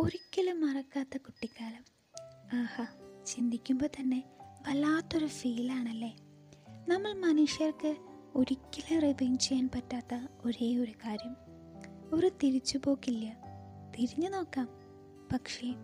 ഒരിക്കലും 0.00 0.60
മറക്കാത്ത 0.60 1.16
കുട്ടിക്കാലം. 1.16 1.84
ആഹാ 2.60 2.86
ചിന്തിക്കുമ്പോൾ 3.26 3.86
തന്നെ 3.86 4.24
വല്ലാത്തൊരു 4.68 5.26
ഫീലാണല്ലേ 5.26 6.16
നമ്മൾ 6.88 7.12
മനുഷ്യർക്ക് 7.12 7.96
ഒരിക്കലും 8.34 9.00
റിവൈൻ 9.00 9.38
ചെയ്യാൻ 9.38 9.70
പറ്റാത്ത 9.74 10.26
ഒരേ 10.44 10.76
ഒരു 10.76 10.92
കാര്യം. 11.04 11.36
ഒരു 12.12 12.30
തിരിച്ചുപോക്കില്ല. 12.42 13.36
തിരിഞ്ഞു 13.98 14.28
നോക്കാം. 14.28 14.68
പക്ഷേ 15.32 15.74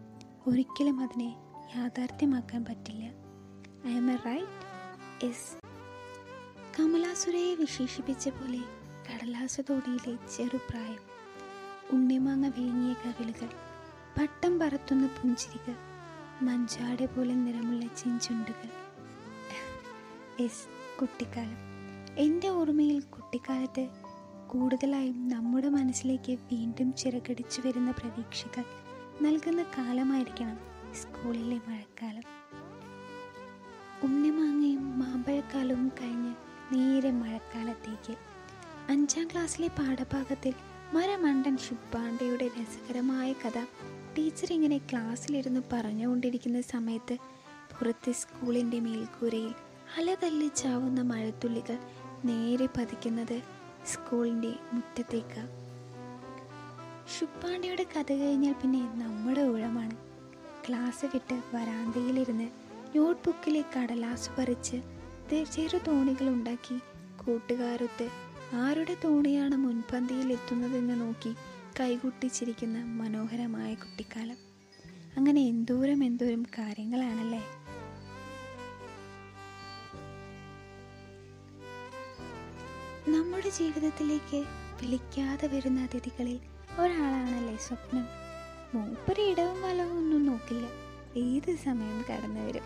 ഒരിക്കലും 0.46 1.00
അതിനെ 1.00 1.36
യാഥാർത്ഥ്യമാക്കാൻ 1.76 2.64
പറ്റില്ല. 2.64 3.04
I 3.86 3.96
am 3.96 4.10
a 4.10 4.16
right 4.26 5.26
S 5.26 5.56
കമലാസുരയെ 6.80 7.54
വിശേഷിപ്പിച്ച 7.54 8.28
പോലെ 8.28 8.60
കടലാസ 9.08 9.60
തോടിയിലെ 9.60 10.18
ചെറുപ്രായം 10.36 11.00
ഉണ്ണിമാങ്ങ 11.90 12.46
വിഴുങ്ങിയ 12.46 12.92
കവിളുകൾ. 12.92 13.75
പട്ടം 14.18 14.58
പറത്തുന്ന 14.58 15.06
പുഞ്ചിരികൾ 15.06 15.76
മഞ്ചാട 16.42 17.04
പോലെ 17.04 17.34
നിറമുള്ള 17.34 17.86
ചിഞ്ചുണ്ടുകൾ. 17.86 18.70
എസ് 20.42 20.98
കുട്ടിക്കാലം. 21.00 21.56
എന്റെ 22.18 22.48
ഓർമ്മയിൽ 22.48 23.00
കുട്ടിക്കാലത്ത് 23.00 23.88
കൂടുതലായും 24.46 25.28
നമ്മുടെ 25.28 25.68
മനസ്സിലേക്ക് 25.68 26.32
വീണ്ടും 26.32 26.92
ചിറകടിച്ചു 26.92 27.62
വരുന്ന 27.66 27.90
പ്രതീക്ഷകൾ 27.90 28.64
നൽകുന്ന 29.22 29.62
കാലമായിരിക്കണം 29.62 30.58
സ്കൂളിലെ 30.94 31.60
മഴക്കാലം. 31.68 32.22
ഉണ്ണിമാങ്ങയും 34.02 34.98
മാമ്പഴക്കാലവും 34.98 35.88
കഴിഞ്ഞ് 35.88 36.34
നേരെ 36.72 37.10
മഴക്കാലത്തേക്ക്. 37.10 38.16
അഞ്ചാം 38.88 39.26
ക്ലാസ്സിലെ 39.26 39.68
പാഠഭാഗത്തിൽ 39.68 40.54
മരമണ്ടൻ 40.92 41.56
ശുപ്പാണ്ടയുടെ 41.58 42.48
രസകരമായ 42.48 43.32
കഥ 43.32 43.64
ടീച്ചർ 44.18 44.52
ഇങ്ങനെ 44.52 44.78
ക്ലാസ്സിലിരുന്ന് 44.78 45.60
പറഞ്ഞുകൊണ്ടിരിക്കുന്ന 45.72 46.60
സമയത്ത് 46.60 47.16
പുറത്തെ 47.78 48.12
സ്കൂളിന്റെ 48.12 48.80
മേൽക്കൂരയിൽ 48.80 49.54
അലതല്ലി 49.96 50.50
ചാവുന്ന 50.56 51.00
മഴത്തുള്ളികൾ 51.00 51.78
നേരെ 52.24 52.66
പതിക്കുന്നത് 52.66 53.42
സ്കൂളിന്റെ 53.86 54.54
മുറ്റത്തേക്ക്. 54.72 55.48
ശുപ്പാണ്ടിയുടെ 57.18 57.86
കഥ 57.96 58.12
കഴിഞ്ഞാൽ 58.12 58.52
പിന്നെ 58.52 58.80
നമ്മുടെ 58.80 59.40
ഊഴമാണ്. 59.40 59.96
ക്ലാസ് 60.68 61.06
വിട്ട് 61.06 61.42
വരാന്തയിലിരുന്ന് 61.54 62.48
നോട്ട്ബുക്കിലെ 62.96 63.64
കടലാസ് 63.76 64.30
പറിച്ച് 64.38 64.76
ദേ- 65.32 65.44
ചെറു 65.44 65.78
തോണികൾ 65.88 66.28
ഉണ്ടാക്കി 66.28 66.78
കൂട്ടുകാരൊത്ത് 67.24 68.25
ആരുടെ 68.54 68.96
തോണിയാണ് 69.04 69.54
മുൻപന്തിയിൽ 69.54 70.32
എത്തുന്നതെന്ന് 70.32 71.00
നോക്കി 71.00 71.34
കൈകൊട്ടിച്ചിരിക്കുന്ന 71.80 72.78
മനോഹരമായ 72.78 73.74
കുട്ടിക്കാലം. 73.74 74.36
അങ്ങനെ 75.16 75.40
എന്തോരം 75.40 76.04
എന്തോരം 76.04 76.42
കാര്യങ്ങളാണല്ലേ? 76.42 77.42
നമ്മുടെ 83.08 83.48
ജീവിതത്തിലേക്ക് 83.48 84.44
വിളിക്കാതെ 84.82 85.46
വരുന്ന 85.46 85.80
അതിഥികളിൽ 85.80 86.40
ഒരാളാണല്ലേ 86.78 87.56
സ്വപ്നം? 87.56 88.06
മൂപ്പര് 88.74 89.20
ഇടവും 89.20 89.62
വലവും 89.62 89.98
ഒന്നും 89.98 90.26
നോക്കില്ല. 90.26 90.66
ഏത് 91.16 91.56
സമയം 91.56 92.04
കടന്നു 92.10 92.40
വരും 92.40 92.62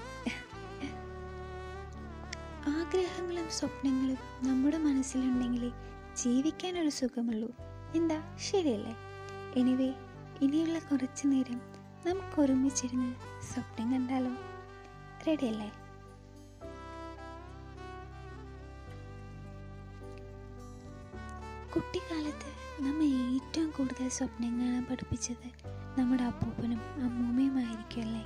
ആഗ്രഹങ്ങളും 2.69 3.51
സ്വപ്നങ്ങളും 3.51 4.49
നമ്മുടെ 4.49 4.79
മനസ്സിലുണ്ടെങ്കിലേ 4.79 5.71
ജീവിക്കാൻ 6.17 6.79
ഒരു 6.79 6.89
സുഖമുള്ളൂ. 6.89 7.49
എന്താ? 7.95 8.37
ശരിയല്ലേ? 8.39 8.97
എനിവേ 9.57 9.95
ഇനിയുള്ള 10.43 10.79
കുറച്ചു 10.79 11.27
നേരം 11.27 11.61
നമുക്ക് 12.07 12.41
ഒരുമിച്ചിരുന്ന് 12.41 13.15
സ്വപ്നം 13.43 13.93
കണ്ടാലോ? 13.93 14.33
റെഡിയല്ലേ 15.27 15.71
കുട്ടിക്കാലത്ത് 21.75 22.51
നമ്മെ 22.83 23.07
ഏറ്റവും 23.07 23.71
കൂടുതൽ 23.71 24.09
സ്വപ്നം 24.09 24.61
കാണാൻ 24.61 24.87
പഠിപ്പിച്ചത് 24.91 25.49
നമ്മുടെ 26.01 26.23
അപ്പൂപ്പനും 26.23 26.79
അമ്മൂമ്മയുമായിരിക്കുമല്ലേ 26.79 28.25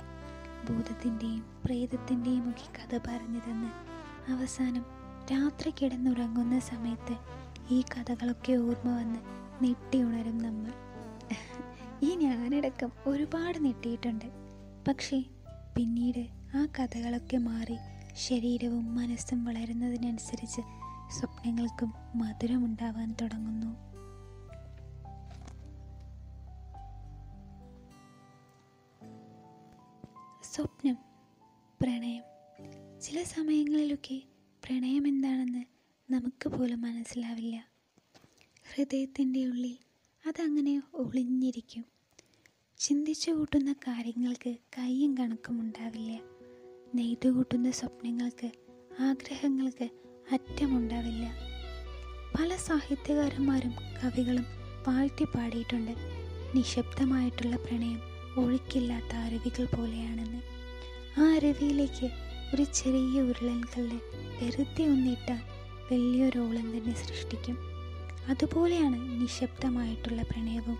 ഭൂതത്തിന്റെയും 0.67 1.45
പ്രേതത്തിന്റെയും 1.65 2.49
ഒക്കെ 2.49 2.79
കഥ 2.79 2.97
പറഞ്ഞു 2.97 3.39
തന്ന് 3.39 3.95
അവസാനം 4.29 4.85
രാത്രി 5.31 5.73
കിടന്നുറങ്ങുന്ന 5.81 6.59
സമയത്ത് 6.59 7.15
ഈ 7.69 7.81
കഥകളൊക്കെ 7.81 8.53
ഓർമ്മ 8.53 8.97
വന്ന് 8.97 9.19
നെട്ടി 9.63 10.03
ഉണരും 10.03 10.37
നമ്മൾ. 10.37 10.73
ഈ 12.03 12.15
ഞാനടക്കം 12.15 12.91
ഒരുപാട് 13.07 13.65
നെട്ടിയിട്ടുണ്ട് 13.65 14.25
പക്ഷേ 14.87 15.23
പിന്നീട് 15.77 16.27
ആ 16.57 16.65
കഥകളൊക്കെ 16.65 17.37
മാറി 17.37 17.77
ശരീരവും 18.13 18.95
മനസ്സും 18.95 19.45
വളരുന്നതിനനുസരിച്ച് 19.45 20.61
സ്വപ്നങ്ങൾക്കും 21.11 21.93
മധുരമുണ്ടാവാൻ 22.15 23.15
തുടങ്ങുന്നു. 23.21 23.71
സ്വപ്നം 30.43 30.97
പ്രണയം 31.81 32.34
ചില 33.05 33.23
സമയങ്ങളിലൊക്കെ 33.23 34.21
പ്രണയം 34.65 35.07
എന്താണെന്ന് 35.07 35.65
നമുക്ക് 36.13 36.49
പോലും 36.49 36.81
മനസ്സിലാവില്ല. 36.81 37.67
ഹൃദയത്തിന്റെ 38.73 39.45
ഉള്ളിൽ 39.45 39.77
അതങ്ങനെ 40.27 40.81
ഒളിഞ്ഞിരിക്കും. 40.93 41.85
ചിന്തിച്ചു 42.77 43.31
കൂട്ടുന്ന 43.31 43.73
കാര്യങ്ങൾക്ക് 43.73 44.55
കൈയും 44.77 45.17
കണക്കും 45.17 45.61
ഉണ്ടാവില്ല. 45.61 46.19
നെയ്തു 46.95 47.29
കൂട്ടുന്ന 47.29 47.71
സ്വപ്നങ്ങൾക്ക് 47.71 48.51
ആഗ്രഹങ്ങൾക്ക് 48.99 49.89
അറ്റമുണ്ടാവില്ല. 50.31 51.33
പല 52.39 52.55
സാഹിത്യകാരന്മാരും 52.55 53.71
കവികളും 53.71 54.45
വാഴ്ത്തി 54.87 55.23
പാടിയിട്ടുണ്ട് 55.23 55.91
നിശബ്ദമായിട്ടുള്ള 56.55 57.55
പ്രണയം 57.55 57.99
ഒഴുക്കില്ലാത്ത 58.37 59.15
അരുവികൾ 59.15 59.65
പോലെയാണെന്ന്. 59.65 60.41
ആ 61.19 61.23
അരുവിയിലേക്ക് 61.33 62.24
ഒരു 62.53 62.63
ചെറിയ 62.63 63.21
ഉരുളൻകല്ല് 63.21 63.99
വെറുതെ 64.41 64.87
ഒന്നിട്ടാൽ 64.87 65.39
വലിയൊരോളം 65.91 66.77
തന്നെ 66.77 66.93
സൃഷ്ടിക്കും. 66.93 67.57
അതുപോലെയാണ് 68.27 69.21
നിശബ്ദമായിട്ടുള്ള 69.21 70.21
പ്രണയവും. 70.21 70.77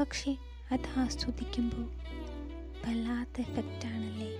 പക്ഷെ 0.00 0.36
അത് 0.72 0.98
ആസ്വദിക്കുമ്പോൾ 0.98 1.88
വല്ലാത്ത 2.86 3.40
എഫക്റ്റാണല്ലേ 3.40 4.30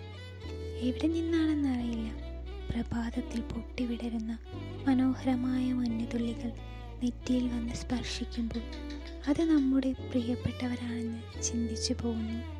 എവിടെ 0.80 1.06
നിന്നാണെന്നറിയില്ല 1.06 2.08
പ്രഭാതത്തിൽ 2.70 3.40
പൊട്ടിവിടരുന്ന 3.40 4.38
മനോഹരമായ 4.88 5.72
മഞ്ഞുതുള്ളികൾ 5.72 6.52
നെറ്റിയിൽ 7.02 7.48
വന്ന് 7.48 7.74
സ്പർശിക്കുമ്പോൾ 7.74 8.62
അത് 9.28 9.42
നമ്മുടെ 9.44 9.92
പ്രിയപ്പെട്ടവരാണെന്ന് 9.92 11.42
ചിന്തിച്ചു 11.42 11.92
പോകുന്നു. 11.92 12.57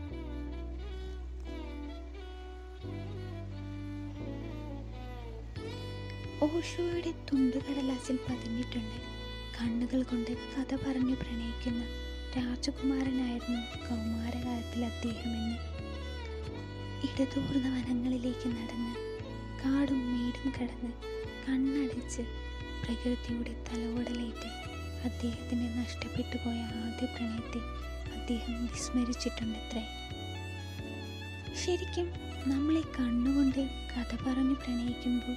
ഓഷോയുടെ 6.42 7.10
തുണ്ടുകടലാസിൽ 7.28 8.16
പതിഞ്ഞിട്ടുണ്ട്. 8.16 8.98
കണ്ണുകൾ 9.56 10.02
കൊണ്ട് 10.02 10.30
കഥ 10.52 10.74
പറഞ്ഞു 10.74 11.14
പ്രണയിക്കുന്ന 11.14 11.82
രാജകുമാരനായിരുന്നു 12.36 13.60
കൗമാരകാലത്തിൽ 13.86 14.84
അദ്ദേഹമെന്ന്. 14.84 15.56
ഇടതൂർന്ന 17.08 17.66
വനങ്ങളിലേക്ക് 17.68 18.48
നടന്ന് 18.48 18.92
കാടും 19.62 20.00
മേടും 20.12 20.52
കടന്ന് 20.52 20.92
കണ്ണടിച്ച് 21.48 22.22
പ്രകൃതിയുടെ 22.84 23.54
തലോടലേറ്റ് 23.68 24.50
അദ്ദേഹത്തിന് 25.04 25.66
നഷ്ടപ്പെട്ടു 25.78 26.36
പോയ 26.36 26.58
ആദ്യ 26.82 27.06
പ്രണയത്തെ 27.06 27.60
അദ്ദേഹം 28.18 28.66
വിസ്മരിച്ചിട്ടുണ്ടത്രേ. 28.66 29.84
ശരിക്കും 31.64 32.08
നമ്മളെ 32.46 32.80
കണ്ണുകൊണ്ട് 32.80 33.62
കഥ 33.92 34.12
പറഞ്ഞു 34.26 34.54
പ്രണയിക്കുമ്പോൾ 34.54 35.36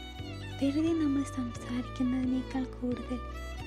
വെറുതെ 0.61 0.93
നമ്മൾ 0.93 1.23
സംസാരിക്കുന്നതിനേക്കാൾ 1.35 2.63
കൂടുതൽ 2.63 3.19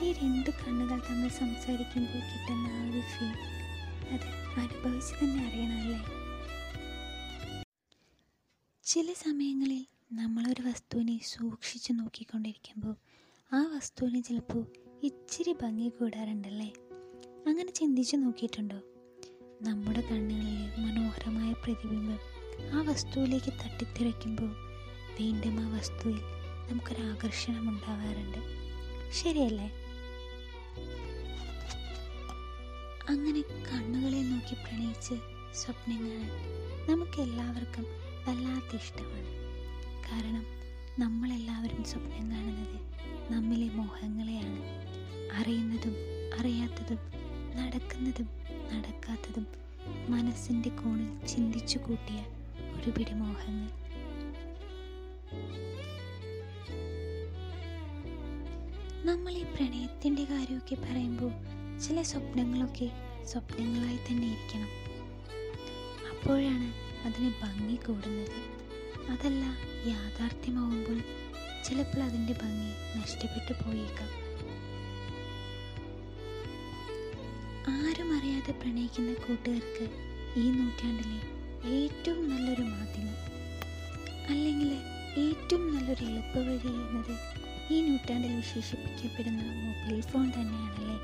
ഈ 0.02 0.12
രണ്ട് 0.12 0.50
കണ്ണുകൾ 0.50 0.98
തമ്മിൽ 0.98 1.28
സംസാരിക്കുമ്പോൾ 1.28 2.22
കിട്ടുന്ന 2.30 2.66
ആ 2.68 2.84
ഒരു 2.88 3.00
ഫീൽ 3.12 3.34
അത് 4.14 4.26
അനുഭവിച്ച് 4.60 5.14
തന്നെ 5.14 5.46
അറിയണമല്ലേ? 5.46 5.98
ചില 8.84 9.12
സമയങ്ങളിൽ 9.12 9.82
നമ്മളൊരു 10.12 10.62
വസ്തുവിനെ 10.62 11.18
സൂക്ഷിച്ചു 11.24 11.92
നോക്കിക്കൊണ്ടിരിക്കുമ്പോൾ 11.92 12.94
ആ 13.52 13.62
വസ്തുവിന് 13.76 14.24
ചിലപ്പോൾ 14.24 14.64
ഇച്ചിരി 15.02 15.52
ഭംഗി 15.62 15.88
കൂടാറുണ്ടല്ലേ? 15.88 16.70
അങ്ങനെ 17.46 17.70
ചിന്തിച്ചു 17.70 18.16
നോക്കിയിട്ടുണ്ടോ? 18.16 18.78
നമ്മുടെ 19.62 20.00
കണ്ണുകളിലെ 20.00 20.80
മനോഹരമായ 20.80 21.52
പ്രതിബിംബം 21.52 22.20
ആ 22.72 22.82
വസ്തുവിലേക്ക് 22.82 23.52
തട്ടിത്തെറിക്കുമ്പോൾ 23.52 24.52
വീണ്ടും 25.20 25.60
ആ 25.60 25.76
വസ്തുവിൽ 25.76 26.22
നമുക്കൊരാകർഷണം 26.70 27.68
ഉണ്ടാവാറുണ്ട്. 27.68 28.38
ശരിയല്ലേ? 29.12 29.72
അങ്ങനെ 33.08 33.40
കണ്ണുകളെ 33.40 34.22
നോക്കി 34.22 34.54
പ്രണയിച്ച് 34.54 35.14
സ്വപ്നങ്ങൾ 35.54 36.18
നമുക്ക് 36.90 37.20
എല്ലാവർക്കും 37.20 37.84
വല്ലാത്ത 38.28 38.76
ഇഷ്ടമാണ്. 38.76 39.30
കാരണം 40.08 40.46
നമ്മളെല്ലാവരും 40.98 41.84
സ്വപ്നം 41.84 42.30
കാണുന്നത് 42.30 42.80
നമ്മിലെ 43.32 43.68
മോഹങ്ങളെയാണ്. 43.68 44.60
അറിയുന്നതും 45.32 45.96
അറിയാത്തതും 46.38 46.98
നടക്കുന്നതും 47.56 48.28
നടക്കാത്തതും 48.72 49.46
മനസ്സിന്റെ 50.08 50.68
കോണിൽ 50.68 51.26
ചിന്തിച്ചു 51.26 51.78
കൂട്ടിയ 51.78 52.24
ഒരുപിടി 52.74 53.12
മോഹങ്ങൾ. 53.12 53.84
നമ്മൾ 59.04 59.32
ഈ 59.32 59.42
പ്രണയത്തിന്റെ 59.42 60.24
കാര്യമൊക്കെ 60.24 60.74
പറയുമ്പോൾ 60.74 61.32
ചില 61.78 62.02
സ്വപ്നങ്ങളൊക്കെ 62.02 62.90
സ്വപ്നങ്ങളായി 63.24 63.96
തന്നെ 63.96 64.26
ഇരിക്കണം. 64.26 64.70
അപ്പോഴാണ് 66.10 66.74
അതിന് 67.06 67.32
ഭംഗി 67.42 67.74
കൂടുന്നത്. 67.74 68.38
അതല്ല 69.10 69.44
യാഥാർത്ഥ്യമാവുമ്പോൾ 69.86 70.98
ചിലപ്പോൾ 71.64 72.00
അതിന്റെ 72.00 72.32
ഭംഗി 72.32 72.98
നഷ്ടപ്പെട്ടു 72.98 73.52
പോയേക്കാം. 73.52 74.10
ആരും 77.68 78.18
അറിയാതെ 78.18 78.52
പ്രണയിക്കുന്ന 78.52 79.14
കൂട്ടുകാർക്ക് 79.14 79.84
ഈ 80.36 80.50
നൂറ്റാണ്ടിലെ 80.50 81.20
ഏറ്റവും 81.74 82.30
നല്ലൊരു 82.30 82.62
മാധ്യമം 82.62 83.16
അല്ലെങ്കിൽ 84.28 84.72
ഏറ്റവും 85.18 85.76
നല്ലൊരു 85.76 86.04
എളുപ്പവഴി 86.04 86.66
എന്നത് 86.66 87.33
ഈ 87.70 87.80
നൂറ്റാണ്ടിൽ 87.80 88.36
വിശേഷിപ്പിക്കപ്പെടുന്ന 88.36 89.42
മൊബൈൽ 89.42 90.00
ഫോൺ 90.00 90.30
തന്നെയാണല്ലേ? 90.30 90.96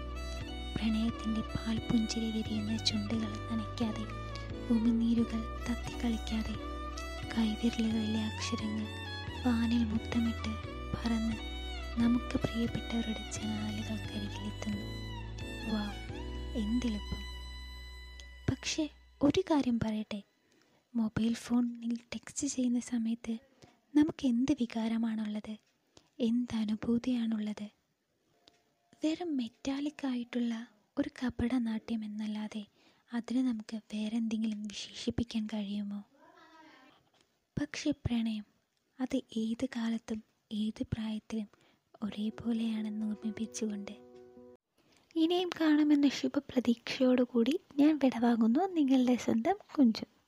പ്രണയത്തിന്റെ 0.76 1.40
പാൽ 1.40 1.78
പുഞ്ചിരി 1.78 2.30
വിരിയുന്ന 2.30 2.76
ചുണ്ടുകൾ 2.76 3.30
നനയ്ക്കാതെ 3.52 4.04
ഉമിനീരുകൾ 4.74 5.40
തത്തിക്കളിക്കാതെ 5.70 6.54
കൈവിരലുകളിലെ 7.38 8.20
അക്ഷരങ്ങൾ 8.20 8.86
വാനിൽ 9.46 9.84
മുത്തമിട്ട് 9.84 10.52
പറന്ന് 10.96 11.36
നമുക്ക് 12.00 12.40
പ്രിയപ്പെട്ടവരുടെ 12.40 13.30
ജനാലുകൾക്കരികിലെത്തുന്നു. 13.30 14.86
വാ 15.72 15.92
എന്തെളുപ്പം 16.56 17.20
പക്ഷേ 18.50 18.88
ഒരു 19.22 19.40
കാര്യം 19.40 19.80
പറയട്ടെ. 19.80 20.22
മൊബൈൽ 20.96 21.34
ഫോണിൽ 21.34 21.96
ടെക്സ്റ്റ് 21.96 22.46
ചെയ്യുന്ന 22.46 22.80
സമയത്ത് 22.80 23.38
നമുക്ക് 23.96 24.26
എന്ത് 24.26 24.52
വികാരമാണുള്ളത്? 24.52 25.69
എന്ത് 26.20 26.56
അനുഭൂതിയാണുള്ളത്? 26.56 27.70
വെറും 29.04 29.36
മെറ്റാലിക് 29.36 30.06
ആയിട്ടുള്ള 30.06 30.66
ഒരു 30.98 31.08
കപട 31.08 31.54
നാട്യം 31.54 32.04
എന്നല്ലാതെ 32.04 32.66
അതിനെ 33.12 33.42
നമുക്ക് 33.42 33.76
വേറെന്തെങ്കിലും 33.76 34.62
വിശേഷിപ്പിക്കാൻ 34.62 35.46
കഴിയുമോ? 35.46 36.04
പക്ഷെ 37.60 37.90
പ്രണയം 37.90 38.44
അത് 39.00 39.20
ഏത് 39.36 39.66
കാലത്തും 39.76 40.22
ഏത് 40.52 40.82
പ്രായത്തിലും 40.82 41.48
ഒരേപോലെയാണെന്ന് 42.02 43.06
ഓർമ്മിപ്പിച്ചുകൊണ്ട്. 43.06 43.92
ഇനിയും 45.16 45.50
കാണുമെന്ന 45.60 46.08
ശുഭപ്രതീക്ഷയോടുകൂടി 46.08 47.60
ഞാൻ 47.76 47.98
വിടവാങ്ങുന്നു 48.04 48.66
നിങ്ങളുടെ 48.66 49.16
സ്വന്തം 49.16 49.58
കുഞ്ചു. 49.78 50.19